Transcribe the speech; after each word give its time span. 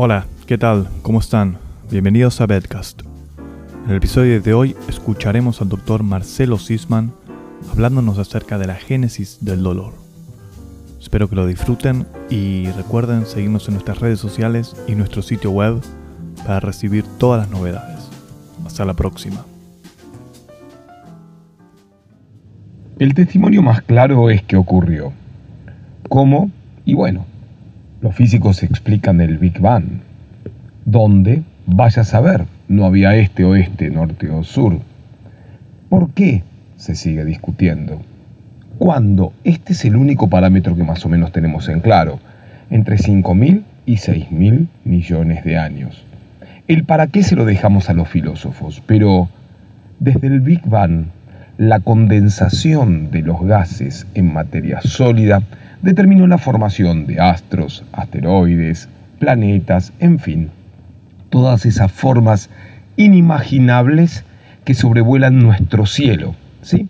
Hola, 0.00 0.26
¿qué 0.46 0.56
tal? 0.58 0.86
¿Cómo 1.02 1.18
están? 1.18 1.58
Bienvenidos 1.90 2.40
a 2.40 2.46
Bedcast. 2.46 3.02
En 3.84 3.90
el 3.90 3.96
episodio 3.96 4.40
de 4.40 4.54
hoy 4.54 4.76
escucharemos 4.88 5.60
al 5.60 5.70
doctor 5.70 6.04
Marcelo 6.04 6.56
Sisman 6.56 7.12
hablándonos 7.72 8.16
acerca 8.18 8.58
de 8.58 8.68
la 8.68 8.76
génesis 8.76 9.38
del 9.40 9.64
dolor. 9.64 9.94
Espero 11.00 11.28
que 11.28 11.34
lo 11.34 11.48
disfruten 11.48 12.06
y 12.30 12.68
recuerden 12.76 13.26
seguirnos 13.26 13.66
en 13.66 13.74
nuestras 13.74 13.98
redes 13.98 14.20
sociales 14.20 14.76
y 14.86 14.94
nuestro 14.94 15.20
sitio 15.20 15.50
web 15.50 15.80
para 16.46 16.60
recibir 16.60 17.04
todas 17.18 17.40
las 17.40 17.50
novedades. 17.50 18.08
Hasta 18.64 18.84
la 18.84 18.94
próxima. 18.94 19.44
El 23.00 23.14
testimonio 23.14 23.62
más 23.62 23.82
claro 23.82 24.30
es 24.30 24.44
que 24.44 24.54
ocurrió. 24.54 25.12
¿Cómo? 26.08 26.52
Y 26.84 26.94
bueno, 26.94 27.26
los 28.00 28.14
físicos 28.14 28.62
explican 28.62 29.20
el 29.20 29.38
Big 29.38 29.58
Bang. 29.60 30.00
¿Dónde? 30.84 31.42
Vaya 31.66 32.02
a 32.02 32.04
saber, 32.04 32.44
no 32.68 32.86
había 32.86 33.14
este, 33.16 33.44
oeste, 33.44 33.90
norte 33.90 34.30
o 34.30 34.42
sur. 34.44 34.78
¿Por 35.88 36.10
qué? 36.10 36.42
Se 36.76 36.94
sigue 36.94 37.24
discutiendo. 37.24 38.00
¿Cuándo? 38.78 39.32
Este 39.44 39.72
es 39.72 39.84
el 39.84 39.96
único 39.96 40.28
parámetro 40.28 40.76
que 40.76 40.84
más 40.84 41.04
o 41.04 41.08
menos 41.08 41.32
tenemos 41.32 41.68
en 41.68 41.80
claro, 41.80 42.20
entre 42.70 42.96
5.000 42.96 43.64
y 43.86 43.96
6.000 43.96 44.68
millones 44.84 45.44
de 45.44 45.58
años. 45.58 46.04
El 46.68 46.84
para 46.84 47.08
qué 47.08 47.22
se 47.22 47.34
lo 47.34 47.44
dejamos 47.44 47.90
a 47.90 47.94
los 47.94 48.08
filósofos, 48.08 48.82
pero 48.86 49.28
desde 49.98 50.28
el 50.28 50.40
Big 50.40 50.62
Bang 50.66 51.06
la 51.56 51.80
condensación 51.80 53.10
de 53.10 53.22
los 53.22 53.42
gases 53.42 54.06
en 54.14 54.32
materia 54.32 54.80
sólida 54.80 55.42
determinó 55.82 56.26
la 56.26 56.38
formación 56.38 57.06
de 57.06 57.20
astros, 57.20 57.84
asteroides, 57.92 58.88
planetas, 59.18 59.92
en 60.00 60.18
fin, 60.18 60.50
todas 61.30 61.66
esas 61.66 61.92
formas 61.92 62.50
inimaginables 62.96 64.24
que 64.64 64.74
sobrevuelan 64.74 65.38
nuestro 65.38 65.86
cielo, 65.86 66.34
¿sí? 66.62 66.88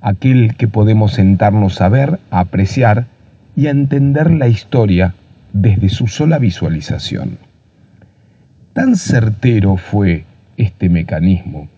Aquel 0.00 0.54
que 0.56 0.68
podemos 0.68 1.14
sentarnos 1.14 1.80
a 1.80 1.88
ver, 1.88 2.20
a 2.30 2.40
apreciar 2.40 3.06
y 3.56 3.66
a 3.66 3.70
entender 3.70 4.30
la 4.30 4.48
historia 4.48 5.14
desde 5.52 5.88
su 5.88 6.06
sola 6.06 6.38
visualización. 6.38 7.38
Tan 8.72 8.94
certero 8.94 9.76
fue 9.76 10.24
este 10.56 10.88
mecanismo 10.88 11.68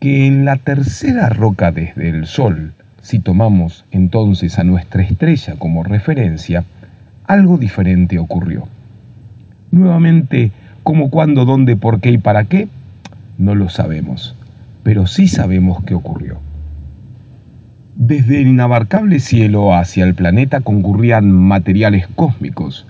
que 0.00 0.26
en 0.26 0.46
la 0.46 0.56
tercera 0.56 1.28
roca 1.28 1.70
desde 1.72 2.08
el 2.08 2.26
Sol, 2.26 2.72
si 3.00 3.18
tomamos 3.18 3.84
entonces 3.90 4.58
a 4.58 4.64
nuestra 4.64 5.02
estrella 5.02 5.54
como 5.58 5.82
referencia, 5.82 6.64
algo 7.26 7.58
diferente 7.58 8.18
ocurrió. 8.18 8.68
Nuevamente, 9.70 10.52
cómo, 10.82 11.10
cuándo, 11.10 11.44
dónde, 11.44 11.76
por 11.76 12.00
qué 12.00 12.10
y 12.10 12.18
para 12.18 12.44
qué, 12.44 12.68
no 13.38 13.54
lo 13.54 13.68
sabemos, 13.68 14.34
pero 14.82 15.06
sí 15.06 15.28
sabemos 15.28 15.82
qué 15.84 15.94
ocurrió. 15.94 16.38
Desde 17.96 18.40
el 18.40 18.48
inabarcable 18.48 19.20
cielo 19.20 19.74
hacia 19.74 20.04
el 20.04 20.14
planeta 20.14 20.60
concurrían 20.60 21.30
materiales 21.30 22.06
cósmicos, 22.14 22.86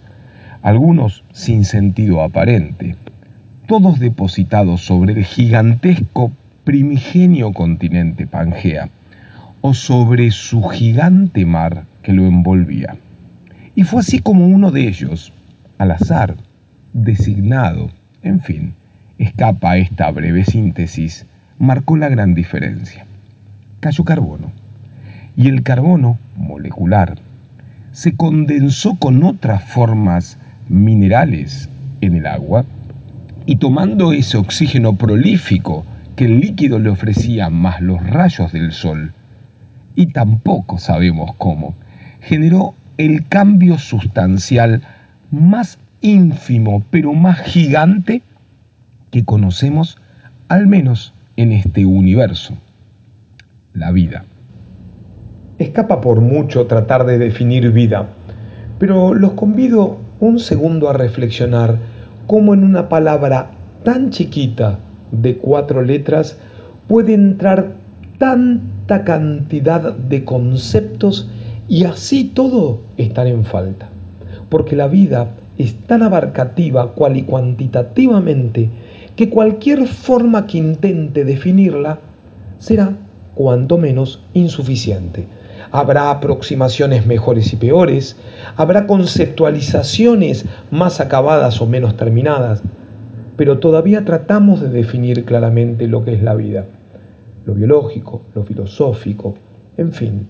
algunos 0.62 1.24
sin 1.32 1.64
sentido 1.64 2.22
aparente, 2.22 2.96
todos 3.66 3.98
depositados 3.98 4.82
sobre 4.84 5.14
el 5.14 5.24
gigantesco 5.24 6.32
primigenio 6.64 7.52
continente 7.52 8.26
Pangea 8.26 8.88
o 9.60 9.74
sobre 9.74 10.30
su 10.30 10.62
gigante 10.62 11.44
mar 11.44 11.84
que 12.02 12.12
lo 12.12 12.26
envolvía. 12.26 12.96
Y 13.74 13.84
fue 13.84 14.00
así 14.00 14.20
como 14.20 14.46
uno 14.46 14.70
de 14.70 14.88
ellos, 14.88 15.32
al 15.78 15.90
azar, 15.92 16.36
designado, 16.92 17.90
en 18.22 18.40
fin, 18.40 18.74
escapa 19.18 19.72
a 19.72 19.78
esta 19.78 20.10
breve 20.10 20.44
síntesis, 20.44 21.26
marcó 21.58 21.96
la 21.96 22.08
gran 22.08 22.34
diferencia. 22.34 23.06
Cayó 23.80 24.04
carbono. 24.04 24.50
Y 25.36 25.48
el 25.48 25.62
carbono 25.62 26.18
molecular 26.36 27.18
se 27.92 28.16
condensó 28.16 28.96
con 28.96 29.22
otras 29.24 29.64
formas 29.64 30.38
minerales 30.68 31.68
en 32.00 32.14
el 32.16 32.26
agua 32.26 32.64
y 33.46 33.56
tomando 33.56 34.12
ese 34.12 34.36
oxígeno 34.36 34.94
prolífico 34.94 35.84
que 36.16 36.24
el 36.24 36.40
líquido 36.40 36.78
le 36.78 36.90
ofrecía 36.90 37.50
más 37.50 37.80
los 37.80 38.04
rayos 38.06 38.52
del 38.52 38.72
sol, 38.72 39.12
y 40.00 40.06
tampoco 40.06 40.78
sabemos 40.78 41.32
cómo, 41.36 41.74
generó 42.22 42.72
el 42.96 43.28
cambio 43.28 43.76
sustancial 43.76 44.80
más 45.30 45.78
ínfimo 46.00 46.82
pero 46.90 47.12
más 47.12 47.40
gigante 47.40 48.22
que 49.10 49.26
conocemos 49.26 49.98
al 50.48 50.66
menos 50.66 51.12
en 51.36 51.52
este 51.52 51.84
universo, 51.84 52.56
la 53.74 53.92
vida. 53.92 54.24
Escapa 55.58 56.00
por 56.00 56.22
mucho 56.22 56.66
tratar 56.66 57.04
de 57.04 57.18
definir 57.18 57.70
vida, 57.70 58.08
pero 58.78 59.12
los 59.12 59.32
convido 59.32 59.98
un 60.18 60.38
segundo 60.38 60.88
a 60.88 60.94
reflexionar 60.94 61.76
cómo 62.26 62.54
en 62.54 62.64
una 62.64 62.88
palabra 62.88 63.50
tan 63.84 64.08
chiquita 64.08 64.78
de 65.12 65.36
cuatro 65.36 65.82
letras 65.82 66.38
puede 66.88 67.12
entrar 67.12 67.74
cantidad 69.04 69.94
de 69.94 70.24
conceptos 70.24 71.28
y 71.68 71.84
así 71.84 72.24
todo 72.24 72.80
estar 72.96 73.26
en 73.26 73.44
falta. 73.44 73.88
Porque 74.48 74.76
la 74.76 74.88
vida 74.88 75.28
es 75.56 75.74
tan 75.86 76.02
abarcativa 76.02 76.92
cual 76.92 77.16
y 77.16 77.22
cuantitativamente 77.22 78.68
que 79.16 79.30
cualquier 79.30 79.86
forma 79.86 80.46
que 80.46 80.58
intente 80.58 81.24
definirla 81.24 81.98
será 82.58 82.94
cuanto 83.34 83.78
menos 83.78 84.20
insuficiente. 84.34 85.26
Habrá 85.72 86.10
aproximaciones 86.10 87.06
mejores 87.06 87.52
y 87.52 87.56
peores, 87.56 88.16
habrá 88.56 88.86
conceptualizaciones 88.86 90.46
más 90.70 91.00
acabadas 91.00 91.60
o 91.60 91.66
menos 91.66 91.96
terminadas, 91.96 92.62
pero 93.36 93.58
todavía 93.58 94.04
tratamos 94.04 94.60
de 94.60 94.68
definir 94.68 95.24
claramente 95.24 95.86
lo 95.86 96.04
que 96.04 96.14
es 96.14 96.22
la 96.22 96.34
vida, 96.34 96.64
lo 97.50 97.56
biológico, 97.56 98.22
lo 98.34 98.44
filosófico, 98.44 99.34
en 99.76 99.92
fin, 99.92 100.26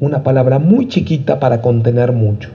una 0.00 0.22
palabra 0.22 0.58
muy 0.58 0.86
chiquita 0.86 1.40
para 1.40 1.62
contener 1.62 2.12
mucho. 2.12 2.50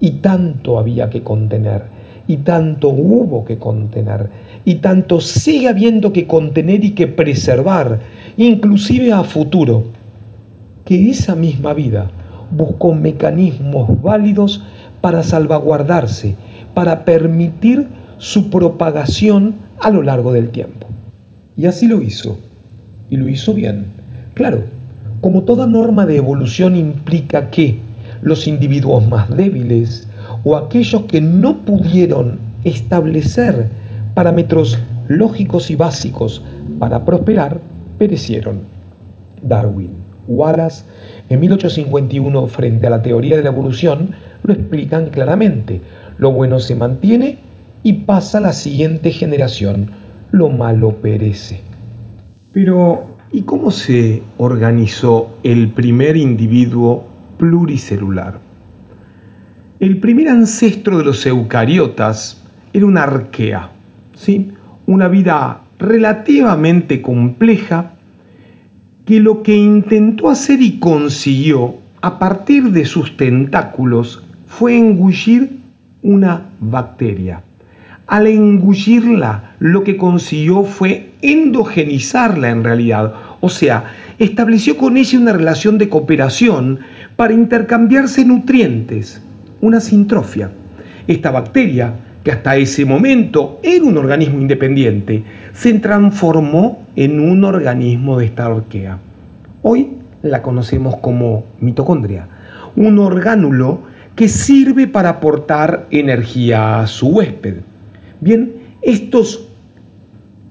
Y 0.00 0.10
tanto 0.22 0.78
había 0.78 1.08
que 1.08 1.22
contener, 1.22 1.84
y 2.26 2.38
tanto 2.38 2.88
hubo 2.88 3.44
que 3.44 3.56
contener, 3.58 4.28
y 4.64 4.76
tanto 4.76 5.20
sigue 5.20 5.68
habiendo 5.68 6.12
que 6.12 6.26
contener 6.26 6.84
y 6.84 6.90
que 6.90 7.06
preservar, 7.06 8.00
inclusive 8.36 9.12
a 9.12 9.22
futuro, 9.22 9.84
que 10.84 11.08
esa 11.10 11.36
misma 11.36 11.72
vida 11.72 12.10
buscó 12.50 12.94
mecanismos 12.94 14.02
válidos 14.02 14.62
para 15.00 15.22
salvaguardarse, 15.22 16.34
para 16.74 17.04
permitir 17.04 17.86
su 18.18 18.50
propagación 18.50 19.54
a 19.78 19.90
lo 19.90 20.02
largo 20.02 20.32
del 20.32 20.50
tiempo. 20.50 20.88
Y 21.56 21.66
así 21.66 21.86
lo 21.86 22.02
hizo, 22.02 22.38
y 23.10 23.16
lo 23.16 23.28
hizo 23.28 23.54
bien. 23.54 23.86
Claro, 24.34 24.64
como 25.20 25.42
toda 25.42 25.66
norma 25.66 26.06
de 26.06 26.16
evolución 26.16 26.76
implica 26.76 27.50
que 27.50 27.78
los 28.22 28.46
individuos 28.46 29.06
más 29.08 29.34
débiles 29.34 30.06
o 30.44 30.56
aquellos 30.56 31.02
que 31.04 31.20
no 31.20 31.58
pudieron 31.64 32.38
establecer 32.64 33.68
parámetros 34.14 34.78
lógicos 35.08 35.70
y 35.70 35.76
básicos 35.76 36.42
para 36.78 37.04
prosperar, 37.04 37.60
perecieron. 37.98 38.60
Darwin, 39.42 39.90
Wallace, 40.26 40.84
en 41.28 41.40
1851, 41.40 42.46
frente 42.48 42.86
a 42.86 42.90
la 42.90 43.02
teoría 43.02 43.36
de 43.36 43.42
la 43.42 43.50
evolución, 43.50 44.10
lo 44.42 44.52
explican 44.52 45.10
claramente. 45.10 45.80
Lo 46.18 46.32
bueno 46.32 46.58
se 46.58 46.74
mantiene 46.74 47.38
y 47.82 47.92
pasa 47.92 48.38
a 48.38 48.42
la 48.42 48.52
siguiente 48.52 49.10
generación. 49.10 49.90
Lo 50.32 50.48
malo 50.48 50.96
perece. 50.96 51.60
Pero, 52.56 53.18
¿y 53.32 53.42
cómo 53.42 53.70
se 53.70 54.22
organizó 54.38 55.36
el 55.42 55.72
primer 55.72 56.16
individuo 56.16 57.06
pluricelular? 57.36 58.40
El 59.78 59.98
primer 59.98 60.30
ancestro 60.30 60.96
de 60.96 61.04
los 61.04 61.26
eucariotas 61.26 62.42
era 62.72 62.86
una 62.86 63.02
arquea, 63.02 63.72
¿sí? 64.14 64.52
una 64.86 65.08
vida 65.08 65.64
relativamente 65.78 67.02
compleja 67.02 67.92
que 69.04 69.20
lo 69.20 69.42
que 69.42 69.54
intentó 69.54 70.30
hacer 70.30 70.62
y 70.62 70.78
consiguió 70.78 71.74
a 72.00 72.18
partir 72.18 72.70
de 72.70 72.86
sus 72.86 73.18
tentáculos 73.18 74.24
fue 74.46 74.78
engullir 74.78 75.58
una 76.00 76.52
bacteria 76.58 77.42
al 78.06 78.26
engullirla, 78.28 79.56
lo 79.58 79.82
que 79.82 79.96
consiguió 79.96 80.62
fue 80.62 81.05
endogenizarla 81.22 82.50
en 82.50 82.64
realidad, 82.64 83.12
o 83.40 83.48
sea, 83.48 83.84
estableció 84.18 84.76
con 84.76 84.96
ella 84.96 85.18
una 85.18 85.32
relación 85.32 85.78
de 85.78 85.88
cooperación 85.88 86.80
para 87.16 87.34
intercambiarse 87.34 88.24
nutrientes, 88.24 89.20
una 89.60 89.80
sintrofia. 89.80 90.50
Esta 91.06 91.30
bacteria, 91.30 91.92
que 92.24 92.32
hasta 92.32 92.56
ese 92.56 92.84
momento 92.84 93.60
era 93.62 93.84
un 93.84 93.96
organismo 93.96 94.40
independiente, 94.40 95.22
se 95.52 95.74
transformó 95.74 96.86
en 96.96 97.20
un 97.20 97.44
organismo 97.44 98.18
de 98.18 98.26
esta 98.26 98.46
arquea. 98.46 98.98
Hoy 99.62 99.90
la 100.22 100.42
conocemos 100.42 100.96
como 100.96 101.44
mitocondria, 101.60 102.26
un 102.74 102.98
orgánulo 102.98 103.82
que 104.16 104.28
sirve 104.28 104.86
para 104.86 105.10
aportar 105.10 105.86
energía 105.90 106.80
a 106.80 106.86
su 106.86 107.08
huésped. 107.08 107.56
Bien, 108.20 108.52
estos 108.82 109.46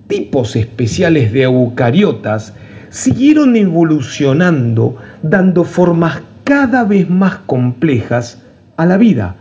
tipos 0.08 0.56
especiales 0.56 1.32
de 1.34 1.44
eucariotas 1.44 2.54
siguieron 2.90 3.56
evolucionando, 3.56 4.98
dando 5.22 5.64
formas 5.64 6.22
cada 6.44 6.84
vez 6.84 7.10
más 7.10 7.38
complejas 7.46 8.42
a 8.78 8.86
la 8.86 8.98
vida, 8.98 9.36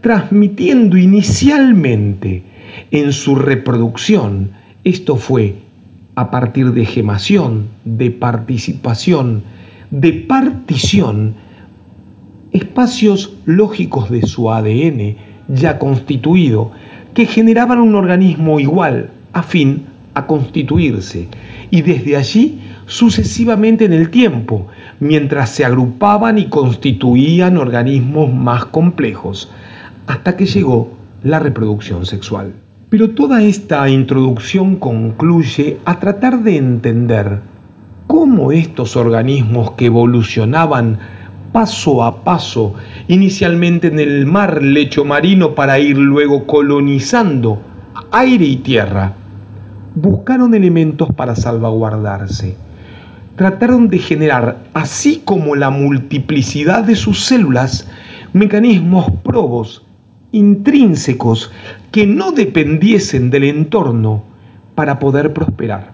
transmitiendo 0.00 0.96
inicialmente 0.96 2.42
en 2.90 3.12
su 3.12 3.34
reproducción, 3.34 4.50
esto 4.84 5.16
fue 5.16 5.56
a 6.14 6.30
partir 6.30 6.72
de 6.72 6.84
gemación, 6.84 7.68
de 7.84 8.10
participación, 8.10 9.42
de 9.90 10.12
partición, 10.12 11.34
espacios 12.52 13.34
lógicos 13.46 14.10
de 14.10 14.22
su 14.22 14.50
ADN 14.50 15.16
ya 15.48 15.78
constituido, 15.78 16.72
que 17.14 17.26
generaban 17.26 17.78
un 17.78 17.94
organismo 17.94 18.60
igual, 18.60 19.10
afín 19.32 19.86
a 20.14 20.26
constituirse, 20.26 21.28
y 21.70 21.82
desde 21.82 22.16
allí 22.16 22.60
sucesivamente 22.86 23.84
en 23.84 23.92
el 23.92 24.10
tiempo, 24.10 24.66
mientras 25.00 25.50
se 25.50 25.64
agrupaban 25.64 26.38
y 26.38 26.46
constituían 26.46 27.56
organismos 27.56 28.32
más 28.32 28.66
complejos, 28.66 29.50
hasta 30.06 30.36
que 30.36 30.46
llegó 30.46 30.90
la 31.22 31.38
reproducción 31.38 32.04
sexual. 32.04 32.52
Pero 32.90 33.10
toda 33.10 33.42
esta 33.42 33.88
introducción 33.88 34.76
concluye 34.76 35.78
a 35.86 35.98
tratar 35.98 36.42
de 36.42 36.58
entender 36.58 37.40
cómo 38.06 38.52
estos 38.52 38.96
organismos 38.96 39.70
que 39.72 39.86
evolucionaban 39.86 40.98
paso 41.52 42.02
a 42.02 42.24
paso, 42.24 42.74
inicialmente 43.08 43.86
en 43.86 43.98
el 43.98 44.26
mar 44.26 44.62
lecho 44.62 45.04
marino 45.04 45.54
para 45.54 45.78
ir 45.78 45.96
luego 45.96 46.46
colonizando 46.46 47.62
aire 48.10 48.44
y 48.44 48.56
tierra, 48.56 49.14
buscaron 49.94 50.54
elementos 50.54 51.08
para 51.14 51.36
salvaguardarse. 51.36 52.56
Trataron 53.36 53.88
de 53.88 53.98
generar, 53.98 54.58
así 54.74 55.22
como 55.24 55.56
la 55.56 55.70
multiplicidad 55.70 56.84
de 56.84 56.96
sus 56.96 57.24
células, 57.24 57.88
mecanismos 58.32 59.10
probos, 59.22 59.84
intrínsecos, 60.32 61.50
que 61.90 62.06
no 62.06 62.32
dependiesen 62.32 63.30
del 63.30 63.44
entorno 63.44 64.22
para 64.74 64.98
poder 64.98 65.32
prosperar. 65.32 65.92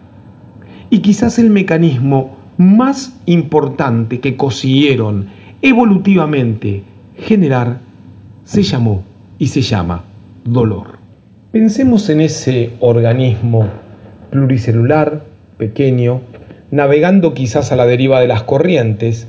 Y 0.91 1.01
quizás 1.01 1.39
el 1.39 1.51
mecanismo 1.51 2.37
más 2.57 3.17
importante 3.27 4.21
que 4.21 4.37
consiguieron 4.37 5.29
evolutivamente 5.63 6.83
generar 7.17 7.81
se 8.45 8.63
llamó 8.63 9.05
y 9.39 9.49
se 9.49 9.63
llama 9.63 10.05
dolor. 10.45 10.99
Pensemos 11.53 12.09
en 12.11 12.21
ese 12.21 12.73
organismo 12.81 13.69
pluricelular, 14.31 15.23
pequeño, 15.57 16.21
navegando 16.71 17.35
quizás 17.35 17.73
a 17.73 17.77
la 17.77 17.87
deriva 17.87 18.21
de 18.21 18.29
las 18.29 18.43
corrientes, 18.43 19.27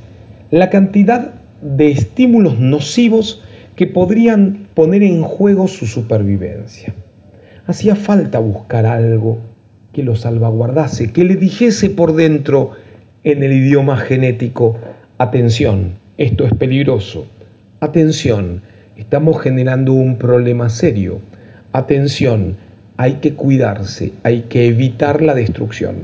la 0.51 0.69
cantidad 0.69 1.34
de 1.62 1.92
estímulos 1.92 2.60
nocivos 2.60 3.42
que 3.75 3.88
podrían 3.88 4.68
poner 4.74 5.04
en 5.04 5.22
juego 5.22 5.68
su 5.68 5.86
supervivencia. 5.86 6.94
Hacía 7.68 7.96
falta 7.96 8.40
buscar 8.40 8.86
algo 8.86 9.38
que 9.94 10.04
lo 10.04 10.16
salvaguardase, 10.16 11.12
que 11.12 11.24
le 11.24 11.36
dijese 11.36 11.90
por 11.90 12.16
dentro 12.16 12.72
en 13.24 13.44
el 13.44 13.54
idioma 13.54 13.98
genético, 13.98 14.78
atención, 15.18 15.94
esto 16.18 16.46
es 16.46 16.54
peligroso, 16.54 17.25
atención, 17.80 18.62
estamos 18.98 19.42
generando 19.42 19.94
un 19.94 20.18
problema 20.18 20.69
serio, 20.69 21.19
atención, 21.72 22.57
hay 23.00 23.13
que 23.22 23.34
cuidarse, 23.34 24.12
hay 24.24 24.42
que 24.50 24.68
evitar 24.68 25.22
la 25.22 25.34
destrucción. 25.34 25.96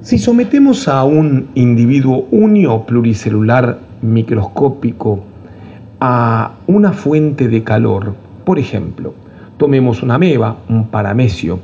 Si 0.00 0.18
sometemos 0.18 0.88
a 0.88 1.04
un 1.04 1.50
individuo 1.54 2.26
unio 2.32 2.84
pluricelular 2.86 3.78
microscópico 4.00 5.22
a 6.00 6.54
una 6.66 6.90
fuente 6.90 7.46
de 7.46 7.62
calor, 7.62 8.16
por 8.44 8.58
ejemplo, 8.58 9.14
tomemos 9.58 10.02
una 10.02 10.18
meba, 10.18 10.56
un 10.68 10.88
paramecio, 10.88 11.60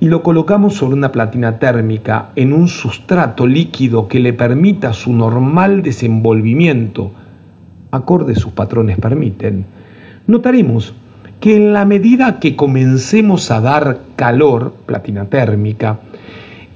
y 0.00 0.06
lo 0.08 0.22
colocamos 0.22 0.72
sobre 0.76 0.94
una 0.94 1.12
platina 1.12 1.58
térmica 1.58 2.30
en 2.34 2.54
un 2.54 2.66
sustrato 2.66 3.46
líquido 3.46 4.08
que 4.08 4.20
le 4.20 4.32
permita 4.32 4.94
su 4.94 5.12
normal 5.12 5.82
desenvolvimiento, 5.82 7.10
acorde 7.90 8.34
sus 8.36 8.52
patrones 8.52 8.96
permiten, 8.96 9.66
notaremos 10.26 10.94
que 11.42 11.56
en 11.56 11.72
la 11.72 11.84
medida 11.84 12.38
que 12.38 12.54
comencemos 12.54 13.50
a 13.50 13.60
dar 13.60 14.02
calor, 14.14 14.74
platina 14.86 15.24
térmica, 15.24 15.98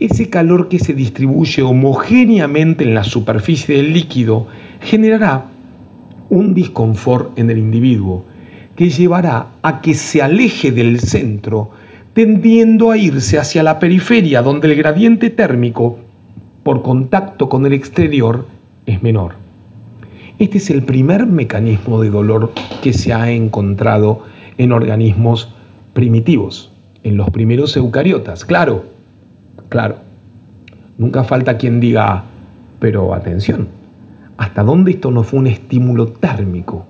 ese 0.01 0.29
calor 0.29 0.69
que 0.69 0.81
se 0.81 0.93
distribuye 0.93 1.63
homogéneamente 1.63 2.83
en 2.83 2.93
la 2.93 3.05
superficie 3.05 3.77
del 3.77 3.93
líquido 3.93 4.49
generará 4.81 5.45
un 6.31 6.53
disconfort 6.53 7.39
en 7.39 7.49
el 7.51 7.59
individuo 7.59 8.25
que 8.75 8.91
llevará 8.91 9.51
a 9.63 9.81
que 9.81 9.95
se 9.95 10.21
aleje 10.21 10.73
del 10.73 10.99
centro, 10.99 11.71
tendiendo 12.13 12.91
a 12.91 12.99
irse 12.99 13.39
hacia 13.39 13.63
la 13.63 13.79
periferia 13.79 14.43
donde 14.43 14.67
el 14.67 14.75
gradiente 14.75 15.31
térmico 15.31 15.97
por 16.65 16.83
contacto 16.83 17.49
con 17.49 17.67
el 17.67 17.73
exterior 17.73 18.49
es 18.85 19.01
menor. 19.01 19.37
Este 20.41 20.59
es 20.59 20.71
el 20.71 20.83
primer 20.83 21.25
mecanismo 21.25 22.03
de 22.03 22.11
dolor 22.11 22.53
que 22.83 22.93
se 22.93 23.13
ha 23.13 23.31
encontrado 23.31 24.35
en 24.59 24.73
organismos 24.73 25.49
primitivos, 25.93 26.71
en 27.03 27.17
los 27.17 27.31
primeros 27.31 27.77
eucariotas. 27.77 28.45
Claro, 28.45 28.85
claro. 29.69 29.97
Nunca 30.99 31.25
falta 31.25 31.59
quien 31.59 31.81
diga, 31.81 32.25
pero 32.79 33.15
atención, 33.15 33.69
¿hasta 34.37 34.63
dónde 34.63 34.93
esto 34.93 35.11
no 35.11 35.23
fue 35.23 35.41
un 35.41 35.47
estímulo 35.47 36.09
térmico? 36.09 36.87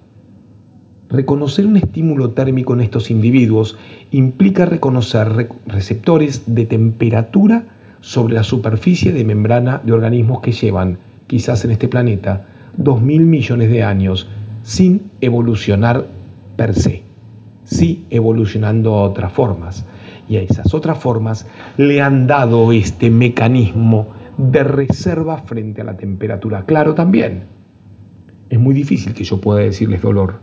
Reconocer 1.09 1.67
un 1.67 1.77
estímulo 1.77 2.31
térmico 2.31 2.75
en 2.75 2.81
estos 2.81 3.11
individuos 3.11 3.79
implica 4.11 4.67
reconocer 4.67 5.49
receptores 5.67 6.43
de 6.47 6.67
temperatura 6.67 7.65
sobre 8.01 8.35
la 8.35 8.43
superficie 8.43 9.13
de 9.13 9.25
membrana 9.25 9.81
de 9.85 9.93
organismos 9.93 10.41
que 10.41 10.53
llevan, 10.53 10.99
quizás 11.27 11.65
en 11.65 11.73
este 11.73 11.89
planeta, 11.89 12.47
2.000 12.79 13.21
millones 13.21 13.71
de 13.71 13.83
años 13.83 14.29
sin 14.63 15.11
evolucionar 15.21 16.07
per 16.57 16.75
se 16.75 17.06
sí 17.67 18.07
evolucionando 18.09 18.95
a 18.95 19.03
otras 19.03 19.33
formas. 19.33 19.85
Y 20.29 20.37
a 20.37 20.41
esas 20.41 20.75
otras 20.75 20.99
formas 20.99 21.47
le 21.77 22.01
han 22.01 22.27
dado 22.27 22.73
este 22.73 23.11
mecanismo 23.11 24.09
de 24.39 24.65
reserva 24.65 25.39
frente 25.39 25.83
a 25.83 25.85
la 25.85 25.97
temperatura. 25.97 26.65
Claro, 26.65 26.95
también. 26.95 27.45
Es 28.49 28.59
muy 28.59 28.75
difícil 28.75 29.15
que 29.15 29.25
yo 29.25 29.41
pueda 29.41 29.61
decirles 29.61 30.03
dolor. 30.03 30.41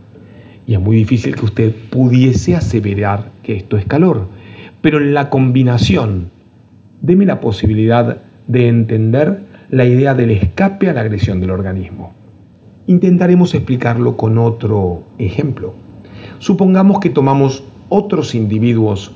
Y 0.66 0.74
es 0.74 0.80
muy 0.80 0.96
difícil 0.96 1.34
que 1.34 1.44
usted 1.44 1.74
pudiese 1.90 2.56
aseverar 2.56 3.30
que 3.42 3.56
esto 3.56 3.76
es 3.76 3.84
calor. 3.84 4.28
Pero 4.80 4.98
en 4.98 5.12
la 5.12 5.28
combinación, 5.28 6.30
deme 7.00 7.26
la 7.26 7.40
posibilidad 7.40 8.18
de 8.46 8.68
entender 8.68 9.44
la 9.70 9.84
idea 9.84 10.14
del 10.14 10.30
escape 10.30 10.88
a 10.88 10.92
la 10.92 11.00
agresión 11.00 11.40
del 11.40 11.50
organismo. 11.50 12.12
Intentaremos 12.86 13.54
explicarlo 13.54 14.16
con 14.16 14.38
otro 14.38 15.04
ejemplo. 15.18 15.74
Supongamos 16.38 17.00
que 17.00 17.10
tomamos 17.10 17.64
otros 17.88 18.34
individuos 18.34 19.12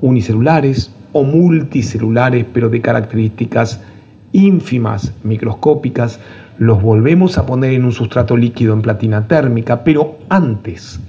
unicelulares 0.00 0.92
o 1.12 1.24
multicelulares, 1.24 2.46
pero 2.52 2.68
de 2.68 2.80
características 2.80 3.80
ínfimas, 4.32 5.12
microscópicas, 5.24 6.20
los 6.58 6.82
volvemos 6.82 7.38
a 7.38 7.46
poner 7.46 7.72
en 7.72 7.84
un 7.84 7.92
sustrato 7.92 8.36
líquido 8.36 8.74
en 8.74 8.82
platina 8.82 9.26
térmica, 9.26 9.82
pero 9.82 10.18
antes, 10.28 11.00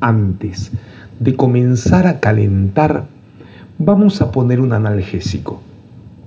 antes 0.00 0.70
de 1.18 1.36
comenzar 1.36 2.06
a 2.06 2.20
calentar, 2.20 3.04
vamos 3.78 4.22
a 4.22 4.30
poner 4.30 4.60
un 4.60 4.72
analgésico. 4.72 5.60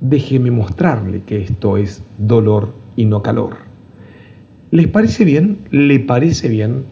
Déjeme 0.01 0.51
mostrarle 0.51 1.21
que 1.23 1.43
esto 1.43 1.77
es 1.77 2.03
dolor 2.17 2.73
y 2.95 3.05
no 3.05 3.23
calor. 3.23 3.57
¿Les 4.69 4.87
parece 4.87 5.23
bien? 5.23 5.59
¿Le 5.71 5.99
parece 5.99 6.49
bien? 6.49 6.83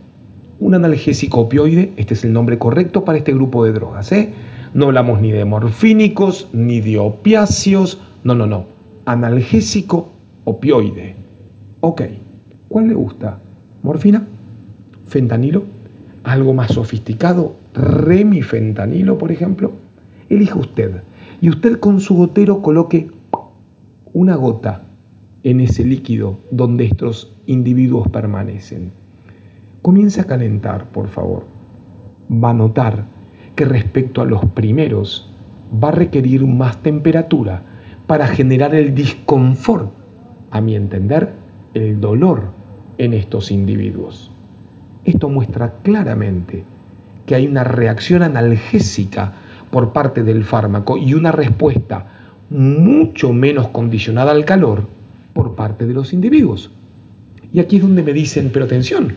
Un 0.62 0.74
analgésico 0.76 1.42
opioide, 1.42 1.92
este 1.98 2.14
es 2.14 2.24
el 2.24 2.32
nombre 2.32 2.58
correcto 2.58 3.04
para 3.04 3.18
este 3.18 3.34
grupo 3.34 3.66
de 3.66 3.74
drogas. 3.74 4.12
¿eh? 4.14 4.34
No 4.74 4.86
hablamos 4.86 5.20
ni 5.20 5.32
de 5.32 5.44
morfínicos, 5.44 6.48
ni 6.54 6.80
de 6.80 6.98
opiáceos, 6.98 8.00
no, 8.24 8.36
no, 8.36 8.48
no. 8.48 8.68
Analgésico 9.06 10.10
opioide. 10.46 11.16
Ok, 11.82 12.04
¿cuál 12.70 12.88
le 12.88 12.94
gusta? 12.94 13.40
¿Morfina? 13.84 14.26
¿Fentanilo? 15.08 15.66
¿Algo 16.24 16.54
más 16.54 16.72
sofisticado? 16.72 17.56
remifentanilo, 17.74 19.18
por 19.18 19.32
ejemplo, 19.32 19.72
elija 20.30 20.56
usted 20.56 21.04
y 21.42 21.50
usted 21.50 21.80
con 21.80 22.02
su 22.02 22.16
gotero 22.16 22.62
coloque 22.62 23.10
una 24.14 24.36
gota 24.36 24.84
en 25.44 25.62
ese 25.62 25.84
líquido 25.86 26.38
donde 26.52 26.86
estos 26.86 27.32
individuos 27.48 28.08
permanecen. 28.10 29.01
Comience 29.82 30.22
a 30.22 30.26
calentar, 30.26 30.86
por 30.92 31.08
favor. 31.08 31.46
Va 32.32 32.52
a 32.52 32.54
notar 32.54 33.06
que 33.56 33.66
respecto 33.66 34.22
a 34.22 34.26
los 34.26 34.46
primeros 34.46 35.28
va 35.84 35.90
a 35.90 35.94
requerir 35.94 36.46
más 36.46 36.78
temperatura 36.84 37.64
para 38.06 38.28
generar 38.28 38.76
el 38.76 38.94
disconfort, 38.94 39.92
a 40.52 40.62
mi 40.62 40.76
entender, 40.76 41.32
el 41.74 42.00
dolor 42.00 42.44
en 43.00 43.14
estos 43.14 43.52
individuos. 43.52 44.30
Esto 45.04 45.30
muestra 45.30 45.74
claramente 45.82 46.64
que 47.26 47.34
hay 47.34 47.48
una 47.48 47.64
reacción 47.64 48.22
analgésica 48.22 49.34
por 49.72 49.94
parte 49.94 50.24
del 50.24 50.44
fármaco 50.44 50.98
y 50.98 51.16
una 51.16 51.32
respuesta 51.32 52.06
mucho 52.52 53.34
menos 53.34 53.70
condicionada 53.70 54.32
al 54.32 54.46
calor 54.46 54.84
por 55.34 55.56
parte 55.56 55.88
de 55.88 55.94
los 55.94 56.14
individuos. 56.14 56.70
Y 57.52 57.60
aquí 57.60 57.78
es 57.78 57.82
donde 57.82 58.04
me 58.04 58.14
dicen, 58.14 58.52
pero 58.54 58.66
atención, 58.66 59.16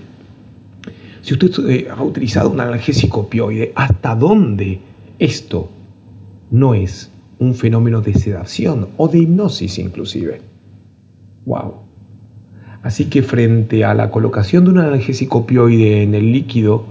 si 1.25 1.33
usted 1.33 1.71
eh, 1.71 1.89
ha 1.91 2.03
utilizado 2.03 2.51
un 2.51 2.61
analgésico 2.61 3.21
opioide, 3.21 3.73
¿hasta 3.77 4.15
dónde 4.15 4.81
esto 5.19 5.71
no 6.51 6.75
es 6.75 7.11
un 7.39 7.55
fenómeno 7.55 8.03
de 8.03 8.13
sedación 8.13 8.89
o 8.99 9.09
de 9.09 9.21
hipnosis 9.21 9.79
inclusive? 9.79 10.43
¡Wow! 11.47 11.77
Así 12.83 13.07
que 13.07 13.23
frente 13.23 13.87
a 13.87 13.95
la 13.95 14.11
colocación 14.11 14.65
de 14.65 14.73
un 14.73 14.79
analgésico 14.81 15.39
opioide 15.39 16.03
en 16.03 16.15
el 16.15 16.31
líquido, 16.31 16.85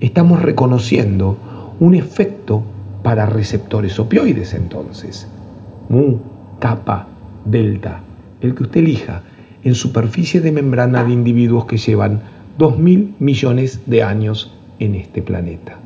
estamos 0.00 0.42
reconociendo 0.42 1.74
un 1.80 1.94
efecto 1.94 2.62
para 3.02 3.24
receptores 3.24 3.98
opioides 3.98 4.52
entonces. 4.52 5.26
Mu, 5.88 6.18
kappa, 6.58 7.08
delta, 7.46 8.02
el 8.42 8.54
que 8.54 8.64
usted 8.64 8.80
elija, 8.80 9.22
en 9.64 9.74
superficie 9.74 10.42
de 10.42 10.52
membrana 10.52 11.04
de 11.04 11.12
individuos 11.12 11.64
que 11.64 11.78
llevan 11.78 12.20
2.000 12.58 13.14
millones 13.18 13.80
de 13.86 14.02
años 14.02 14.52
en 14.78 14.94
este 14.94 15.22
planeta. 15.22 15.78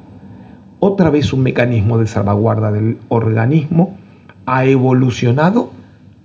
Otra 0.80 1.10
vez 1.10 1.32
un 1.32 1.42
mecanismo 1.42 1.98
de 1.98 2.06
salvaguarda 2.06 2.72
del 2.72 2.98
organismo 3.08 3.96
ha 4.46 4.64
evolucionado 4.64 5.70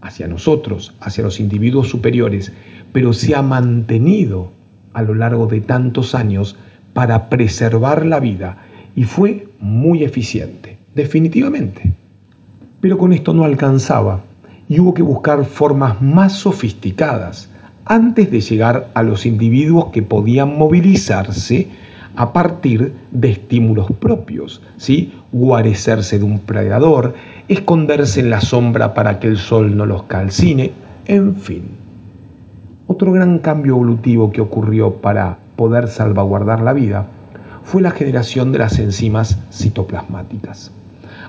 hacia 0.02 0.28
nosotros, 0.28 0.96
hacia 1.00 1.24
los 1.24 1.40
individuos 1.40 1.90
superiores, 1.90 2.52
pero 2.92 3.14
se 3.14 3.36
ha 3.36 3.42
mantenido 3.42 4.52
a 4.94 5.02
lo 5.04 5.14
largo 5.14 5.48
de 5.48 5.62
tantos 5.62 6.16
años 6.16 6.58
para 6.94 7.30
preservar 7.30 8.06
la 8.06 8.20
vida 8.20 8.58
y 8.96 9.04
fue 9.04 9.48
muy 9.60 10.04
eficiente, 10.04 10.78
definitivamente. 10.96 11.94
Pero 12.82 12.98
con 12.98 13.14
esto 13.14 13.34
no 13.34 13.46
alcanzaba 13.46 14.24
y 14.68 14.80
hubo 14.80 14.94
que 14.94 15.04
buscar 15.04 15.46
formas 15.46 16.02
más 16.02 16.34
sofisticadas 16.34 17.51
antes 17.86 18.32
de 18.32 18.42
llegar 18.42 18.90
a 18.94 19.04
los 19.04 19.26
individuos 19.26 19.88
que 19.88 20.02
podían 20.02 20.58
movilizarse 20.58 21.68
a 22.16 22.34
partir 22.34 22.94
de 23.12 23.32
estímulos 23.32 23.88
propios, 24.00 24.62
¿sí? 24.78 25.14
guarecerse 25.32 26.20
de 26.20 26.26
un 26.26 26.40
predador, 26.40 27.14
esconderse 27.48 28.20
en 28.20 28.30
la 28.30 28.42
sombra 28.42 28.94
para 28.94 29.20
que 29.20 29.28
el 29.28 29.38
sol 29.38 29.76
no 29.76 29.86
los 29.86 30.04
calcine, 30.04 30.72
en 31.06 31.36
fin. 31.36 31.64
Otro 32.88 33.14
gran 33.14 33.40
cambio 33.40 33.74
evolutivo 33.74 34.32
que 34.32 34.42
ocurrió 34.42 34.96
para 34.96 35.38
poder 35.56 35.88
salvaguardar 35.88 36.62
la 36.62 36.74
vida 36.74 37.08
fue 37.64 37.82
la 37.82 37.92
generación 37.92 38.52
de 38.52 38.60
las 38.60 38.80
enzimas 38.80 39.38
citoplasmáticas. 39.52 40.72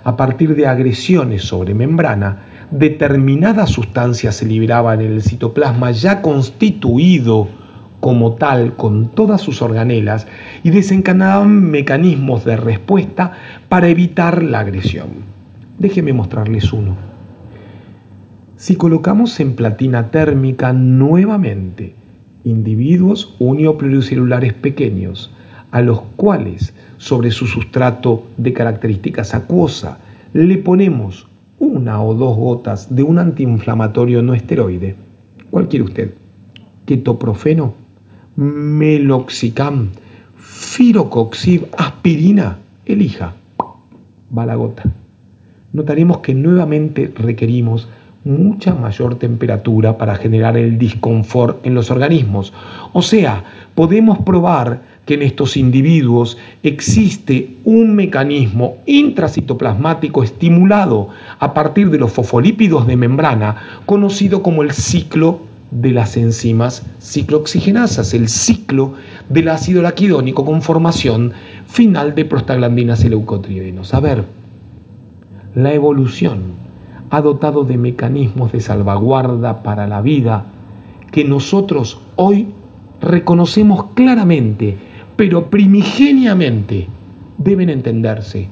A 0.04 0.16
partir 0.16 0.56
de 0.56 0.66
agresiones 0.66 1.42
sobre 1.42 1.74
membrana, 1.74 2.42
determinadas 2.70 3.70
sustancias 3.70 4.36
se 4.36 4.46
liberaban 4.46 5.00
en 5.00 5.12
el 5.12 5.22
citoplasma 5.22 5.92
ya 5.92 6.22
constituido 6.22 7.48
como 8.00 8.32
tal 8.32 8.74
con 8.74 9.10
todas 9.10 9.40
sus 9.40 9.62
organelas 9.62 10.26
y 10.64 10.70
desencadenaban 10.70 11.70
mecanismos 11.70 12.44
de 12.44 12.56
respuesta 12.56 13.32
para 13.68 13.88
evitar 13.88 14.42
la 14.42 14.58
agresión. 14.60 15.08
Déjenme 15.78 16.12
mostrarles 16.12 16.72
uno. 16.72 16.96
Si 18.56 18.74
colocamos 18.74 19.38
en 19.38 19.54
platina 19.54 20.10
térmica 20.10 20.72
nuevamente 20.72 21.94
individuos 22.42 23.36
uniopluricelulares 23.38 24.52
pequeños, 24.54 25.30
a 25.72 25.80
los 25.80 26.02
cuales 26.16 26.74
sobre 26.98 27.30
su 27.32 27.46
sustrato 27.46 28.28
de 28.36 28.52
características 28.52 29.34
acuosa 29.34 29.98
le 30.32 30.58
ponemos 30.58 31.26
una 31.58 32.02
o 32.02 32.14
dos 32.14 32.36
gotas 32.36 32.94
de 32.94 33.02
un 33.02 33.18
antiinflamatorio 33.18 34.22
no 34.22 34.34
esteroide, 34.34 34.96
¿cuál 35.50 35.68
quiere 35.68 35.84
usted? 35.84 36.14
Ketoprofeno, 36.86 37.74
meloxicam, 38.36 39.88
firocoxib, 40.36 41.66
aspirina, 41.76 42.58
elija, 42.84 43.34
va 44.36 44.46
la 44.46 44.56
gota. 44.56 44.84
Notaremos 45.72 46.18
que 46.18 46.34
nuevamente 46.34 47.12
requerimos 47.14 47.88
mucha 48.24 48.74
mayor 48.74 49.16
temperatura 49.16 49.98
para 49.98 50.16
generar 50.16 50.56
el 50.56 50.78
disconfort 50.78 51.66
en 51.66 51.74
los 51.74 51.90
organismos. 51.90 52.52
O 52.92 53.02
sea, 53.02 53.44
podemos 53.74 54.18
probar 54.20 54.80
que 55.06 55.14
en 55.14 55.22
estos 55.22 55.56
individuos 55.56 56.38
existe 56.62 57.56
un 57.64 57.96
mecanismo 57.96 58.76
intracitoplasmático 58.86 60.22
estimulado 60.22 61.08
a 61.40 61.52
partir 61.52 61.90
de 61.90 61.98
los 61.98 62.12
fosfolípidos 62.12 62.86
de 62.86 62.96
membrana, 62.96 63.56
conocido 63.86 64.42
como 64.42 64.62
el 64.62 64.70
ciclo 64.70 65.40
de 65.72 65.90
las 65.90 66.16
enzimas 66.16 66.84
ciclooxigenasas, 67.00 68.14
el 68.14 68.28
ciclo 68.28 68.94
del 69.28 69.48
ácido 69.48 69.82
laquidónico 69.82 70.44
con 70.44 70.62
formación 70.62 71.32
final 71.66 72.14
de 72.14 72.26
prostaglandinas 72.26 73.04
y 73.04 73.08
leucotrienos. 73.08 73.94
A 73.94 74.00
ver, 74.00 74.24
la 75.54 75.72
evolución 75.72 76.61
ha 77.12 77.20
dotado 77.20 77.64
de 77.64 77.76
mecanismos 77.76 78.52
de 78.52 78.60
salvaguarda 78.60 79.62
para 79.62 79.86
la 79.86 80.00
vida 80.00 80.46
que 81.10 81.26
nosotros 81.26 82.00
hoy 82.16 82.48
reconocemos 83.02 83.84
claramente, 83.92 84.78
pero 85.14 85.50
primigeniamente 85.50 86.88
deben 87.36 87.68
entenderse 87.68 88.48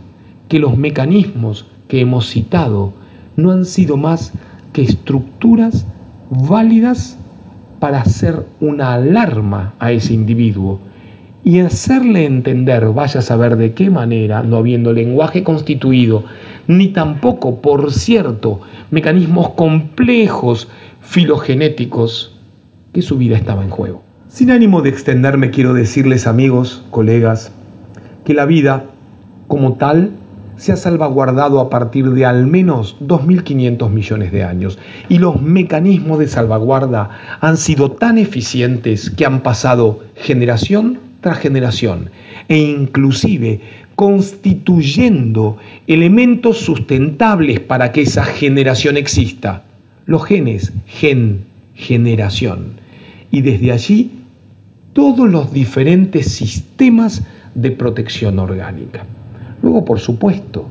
que 0.48 0.58
los 0.58 0.76
mecanismos 0.76 1.64
que 1.88 2.02
hemos 2.02 2.28
citado 2.28 2.92
no 3.34 3.50
han 3.50 3.64
sido 3.64 3.96
más 3.96 4.34
que 4.74 4.82
estructuras 4.82 5.86
válidas 6.28 7.18
para 7.78 8.02
hacer 8.02 8.44
una 8.60 8.92
alarma 8.92 9.72
a 9.78 9.90
ese 9.92 10.12
individuo 10.12 10.80
y 11.42 11.60
hacerle 11.60 12.26
entender, 12.26 12.88
vaya 12.88 13.20
a 13.20 13.22
saber 13.22 13.56
de 13.56 13.72
qué 13.72 13.90
manera, 13.90 14.42
no 14.42 14.56
habiendo 14.56 14.92
lenguaje 14.92 15.42
constituido, 15.42 16.24
ni 16.66 16.88
tampoco, 16.88 17.60
por 17.60 17.92
cierto, 17.92 18.60
mecanismos 18.90 19.50
complejos 19.50 20.68
filogenéticos, 21.00 22.36
que 22.92 23.02
su 23.02 23.16
vida 23.16 23.36
estaba 23.36 23.62
en 23.62 23.70
juego. 23.70 24.02
Sin 24.28 24.50
ánimo 24.50 24.82
de 24.82 24.90
extenderme, 24.90 25.50
quiero 25.50 25.74
decirles, 25.74 26.26
amigos, 26.26 26.84
colegas, 26.90 27.52
que 28.24 28.34
la 28.34 28.46
vida, 28.46 28.84
como 29.48 29.74
tal, 29.74 30.10
se 30.56 30.72
ha 30.72 30.76
salvaguardado 30.76 31.58
a 31.58 31.70
partir 31.70 32.10
de 32.10 32.26
al 32.26 32.46
menos 32.46 32.96
2.500 33.00 33.88
millones 33.88 34.30
de 34.30 34.44
años 34.44 34.78
y 35.08 35.18
los 35.18 35.40
mecanismos 35.40 36.18
de 36.18 36.28
salvaguarda 36.28 37.38
han 37.40 37.56
sido 37.56 37.92
tan 37.92 38.18
eficientes 38.18 39.08
que 39.08 39.24
han 39.24 39.40
pasado 39.40 40.00
generación 40.16 41.09
tras 41.20 41.38
generación 41.38 42.10
e 42.48 42.56
inclusive 42.56 43.60
constituyendo 43.94 45.58
elementos 45.86 46.58
sustentables 46.58 47.60
para 47.60 47.92
que 47.92 48.02
esa 48.02 48.24
generación 48.24 48.96
exista. 48.96 49.62
Los 50.06 50.24
genes, 50.24 50.72
gen, 50.86 51.44
generación. 51.74 52.80
Y 53.30 53.42
desde 53.42 53.72
allí 53.72 54.10
todos 54.92 55.28
los 55.28 55.52
diferentes 55.52 56.32
sistemas 56.32 57.22
de 57.54 57.70
protección 57.70 58.38
orgánica. 58.38 59.04
Luego, 59.62 59.84
por 59.84 60.00
supuesto, 60.00 60.66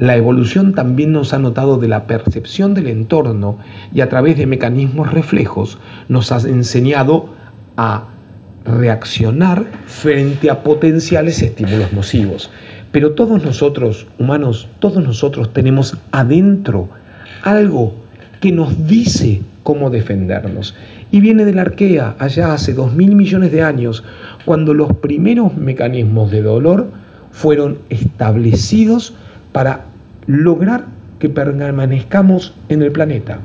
la 0.00 0.16
evolución 0.16 0.74
también 0.74 1.12
nos 1.12 1.32
ha 1.32 1.38
notado 1.38 1.78
de 1.78 1.86
la 1.86 2.06
percepción 2.06 2.74
del 2.74 2.88
entorno 2.88 3.58
y 3.94 4.00
a 4.00 4.08
través 4.08 4.36
de 4.36 4.46
mecanismos 4.46 5.12
reflejos 5.12 5.78
nos 6.08 6.32
ha 6.32 6.38
enseñado 6.48 7.28
a 7.76 8.08
reaccionar 8.64 9.64
frente 9.86 10.50
a 10.50 10.62
potenciales 10.62 11.42
estímulos 11.42 11.92
nocivos. 11.92 12.50
Pero 12.92 13.12
todos 13.12 13.42
nosotros, 13.44 14.06
humanos, 14.18 14.68
todos 14.78 15.02
nosotros 15.02 15.52
tenemos 15.52 15.96
adentro 16.12 16.88
algo 17.42 17.94
que 18.40 18.52
nos 18.52 18.86
dice 18.86 19.42
cómo 19.62 19.90
defendernos. 19.90 20.74
Y 21.10 21.20
viene 21.20 21.44
de 21.44 21.54
la 21.54 21.62
arquea, 21.62 22.14
allá 22.18 22.52
hace 22.52 22.72
dos 22.72 22.92
mil 22.94 23.14
millones 23.14 23.52
de 23.52 23.62
años, 23.62 24.04
cuando 24.44 24.74
los 24.74 24.92
primeros 24.94 25.56
mecanismos 25.56 26.30
de 26.30 26.42
dolor 26.42 26.88
fueron 27.32 27.78
establecidos 27.88 29.14
para 29.52 29.86
lograr 30.26 30.84
que 31.18 31.28
permanezcamos 31.28 32.54
en 32.68 32.82
el 32.82 32.92
planeta, 32.92 33.38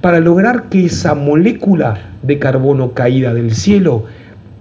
para 0.00 0.20
lograr 0.20 0.68
que 0.68 0.86
esa 0.86 1.14
molécula 1.14 1.98
de 2.22 2.38
carbono 2.38 2.92
caída 2.92 3.32
del 3.32 3.54
cielo 3.54 4.04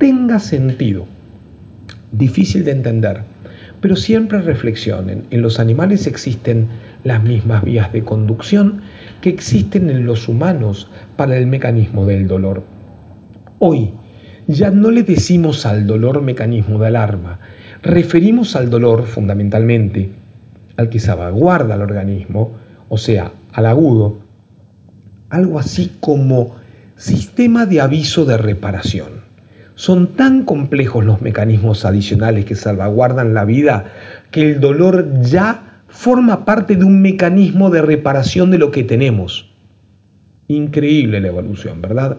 tenga 0.02 0.40
sentido. 0.40 1.06
Difícil 2.12 2.66
de 2.66 2.72
entender, 2.72 3.22
pero 3.82 3.96
siempre 3.96 4.42
reflexionen. 4.42 5.28
En 5.30 5.44
los 5.44 5.60
animales 5.60 6.08
existen 6.08 6.70
las 7.04 7.22
mismas 7.22 7.64
vías 7.64 7.94
de 7.94 8.04
conducción 8.04 8.82
que 9.22 9.30
existen 9.30 9.92
en 9.92 10.08
los 10.08 10.28
humanos 10.28 10.90
para 11.18 11.38
el 11.38 11.46
mecanismo 11.46 12.08
del 12.08 12.28
dolor. 12.28 12.64
Hoy 13.60 13.94
ya 14.48 14.72
no 14.72 14.90
le 14.90 15.04
decimos 15.04 15.68
al 15.68 15.86
dolor 15.86 16.24
mecanismo 16.24 16.80
de 16.80 16.88
alarma, 16.88 17.38
referimos 17.84 18.56
al 18.56 18.72
dolor 18.72 19.06
fundamentalmente 19.06 20.10
al 20.78 20.90
que 20.90 21.00
salvaguarda 21.00 21.76
el 21.76 21.82
organismo, 21.82 22.54
o 22.90 22.98
sea, 22.98 23.34
al 23.54 23.68
agudo, 23.68 24.18
algo 25.30 25.60
así 25.60 25.92
como 26.00 26.56
sistema 26.96 27.68
de 27.68 27.82
aviso 27.82 28.26
de 28.26 28.38
reparación. 28.38 29.21
Son 29.76 30.08
tan 30.16 30.44
complejos 30.44 31.06
los 31.06 31.22
mecanismos 31.22 31.86
adicionales 31.86 32.46
que 32.46 32.56
salvaguardan 32.56 33.34
la 33.34 33.46
vida 33.46 33.94
que 34.32 34.42
el 34.42 34.60
dolor 34.60 35.22
ya 35.22 35.84
forma 35.88 36.46
parte 36.46 36.76
de 36.76 36.86
un 36.86 37.02
mecanismo 37.02 37.70
de 37.70 37.82
reparación 37.82 38.52
de 38.52 38.58
lo 38.58 38.72
que 38.72 38.84
tenemos. 38.84 39.50
Increíble 40.48 41.20
la 41.20 41.30
evolución, 41.30 41.82
¿verdad? 41.82 42.18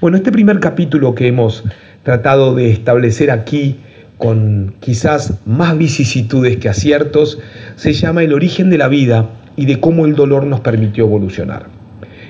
Bueno, 0.00 0.16
este 0.16 0.32
primer 0.32 0.60
capítulo 0.60 1.14
que 1.14 1.28
hemos 1.28 1.64
tratado 2.02 2.54
de 2.54 2.70
establecer 2.70 3.30
aquí 3.30 3.76
con 4.20 4.74
quizás 4.80 5.38
más 5.46 5.78
vicisitudes 5.78 6.58
que 6.58 6.68
aciertos, 6.68 7.38
se 7.76 7.94
llama 7.94 8.22
El 8.22 8.34
origen 8.34 8.68
de 8.68 8.76
la 8.76 8.88
vida 8.88 9.30
y 9.56 9.64
de 9.64 9.80
cómo 9.80 10.04
el 10.04 10.14
dolor 10.14 10.44
nos 10.44 10.60
permitió 10.60 11.04
evolucionar. 11.04 11.66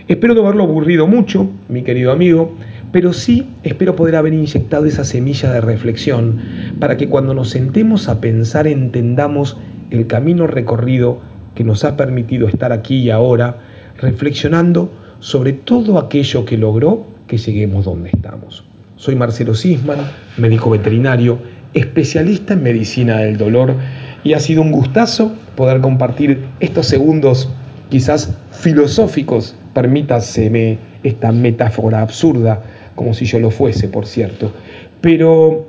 Espero 0.06 0.34
no 0.34 0.42
haberlo 0.42 0.62
aburrido 0.62 1.08
mucho, 1.08 1.50
mi 1.68 1.82
querido 1.82 2.12
amigo, 2.12 2.56
pero 2.92 3.12
sí 3.12 3.48
espero 3.62 3.96
poder 3.96 4.16
haber 4.16 4.34
inyectado 4.34 4.86
esa 4.86 5.04
semilla 5.04 5.52
de 5.52 5.60
reflexión 5.60 6.40
para 6.78 6.96
que 6.96 7.08
cuando 7.08 7.34
nos 7.34 7.50
sentemos 7.50 8.08
a 8.08 8.20
pensar 8.20 8.66
entendamos 8.66 9.56
el 9.90 10.06
camino 10.06 10.46
recorrido 10.46 11.20
que 11.54 11.64
nos 11.64 11.84
ha 11.84 11.96
permitido 11.96 12.48
estar 12.48 12.72
aquí 12.72 12.96
y 12.98 13.10
ahora, 13.10 13.58
reflexionando 13.98 14.90
sobre 15.20 15.52
todo 15.52 15.98
aquello 15.98 16.44
que 16.44 16.56
logró 16.56 17.06
que 17.26 17.38
lleguemos 17.38 17.84
donde 17.84 18.10
estamos. 18.10 18.64
Soy 18.96 19.14
Marcelo 19.14 19.54
Sisman, 19.54 19.98
médico 20.36 20.70
veterinario, 20.70 21.38
especialista 21.74 22.54
en 22.54 22.62
medicina 22.62 23.18
del 23.18 23.36
dolor 23.36 23.74
y 24.24 24.32
ha 24.32 24.40
sido 24.40 24.62
un 24.62 24.72
gustazo 24.72 25.32
poder 25.56 25.80
compartir 25.80 26.46
estos 26.60 26.86
segundos 26.86 27.48
quizás 27.88 28.36
filosóficos, 28.52 29.54
permítaseme 29.72 30.78
esta 31.02 31.32
metáfora 31.32 32.02
absurda, 32.02 32.62
como 32.94 33.14
si 33.14 33.24
yo 33.24 33.38
lo 33.38 33.50
fuese, 33.50 33.88
por 33.88 34.06
cierto. 34.06 34.52
Pero, 35.00 35.68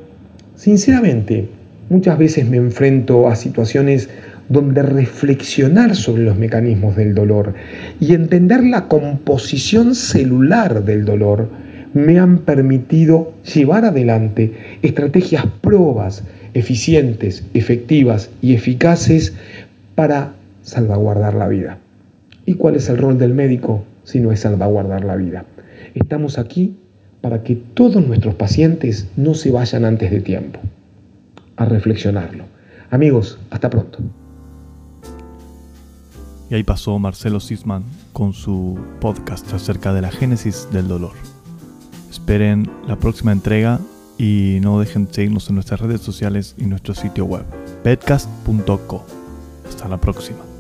sinceramente, 0.56 1.48
muchas 1.90 2.18
veces 2.18 2.48
me 2.48 2.58
enfrento 2.58 3.28
a 3.28 3.36
situaciones 3.36 4.10
donde 4.50 4.84
reflexionar 4.84 5.96
sobre 5.96 6.24
los 6.24 6.38
mecanismos 6.38 6.96
del 6.98 7.16
dolor 7.16 7.54
y 8.02 8.14
entender 8.14 8.64
la 8.64 8.88
composición 8.88 9.96
celular 9.96 10.84
del 10.84 11.06
dolor 11.06 11.50
me 11.94 12.20
han 12.20 12.40
permitido 12.40 13.34
llevar 13.54 13.86
adelante 13.86 14.54
estrategias 14.82 15.46
probas, 15.62 16.24
eficientes, 16.54 17.44
efectivas 17.54 18.30
y 18.42 18.54
eficaces 18.54 19.34
para 19.96 20.34
salvaguardar 20.64 21.34
la 21.34 21.48
vida. 21.48 21.78
¿Y 22.46 22.56
cuál 22.56 22.76
es 22.76 22.90
el 22.90 22.98
rol 22.98 23.18
del 23.18 23.34
médico 23.34 23.86
si 24.04 24.20
no 24.20 24.32
es 24.32 24.42
salvaguardar 24.42 25.04
la 25.04 25.16
vida? 25.16 25.46
Estamos 25.94 26.38
aquí 26.38 26.76
para 27.22 27.44
que 27.44 27.56
todos 27.56 28.06
nuestros 28.06 28.36
pacientes 28.36 29.08
no 29.16 29.34
se 29.34 29.52
vayan 29.52 29.86
antes 29.86 30.12
de 30.12 30.22
tiempo. 30.22 30.60
A 31.56 31.66
reflexionarlo. 31.66 32.46
Amigos, 32.90 33.40
hasta 33.50 33.70
pronto. 33.70 34.00
Y 36.50 36.56
ahí 36.56 36.64
pasó 36.64 37.00
Marcelo 37.00 37.40
Sisman 37.40 37.84
con 38.12 38.34
su 38.34 38.78
podcast 39.00 39.54
acerca 39.54 39.94
de 39.94 40.02
la 40.02 40.12
génesis 40.12 40.68
del 40.74 40.88
dolor. 40.88 41.14
Esperen 42.10 42.70
la 42.88 42.98
próxima 42.98 43.32
entrega 43.32 43.80
y 44.18 44.60
no 44.62 44.80
dejen 44.80 45.06
de 45.06 45.14
seguirnos 45.14 45.48
en 45.48 45.56
nuestras 45.56 45.80
redes 45.80 46.02
sociales 46.02 46.56
y 46.58 46.66
nuestro 46.66 46.94
sitio 46.94 47.26
web, 47.26 47.46
bedcast.co. 47.86 49.06
Hasta 49.66 49.88
la 49.88 49.98
próxima. 49.98 50.51